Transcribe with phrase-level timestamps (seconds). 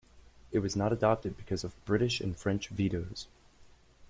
[0.51, 3.27] It was not adopted because of British and French vetoes.